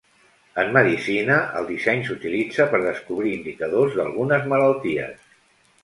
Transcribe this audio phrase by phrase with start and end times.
[0.61, 5.35] En medicina, el disseny s'utilitza per descobrir indicadors d'algunes malalties.